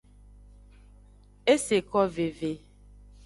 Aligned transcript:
Eseko 1.53 2.01
veve. 2.17 2.51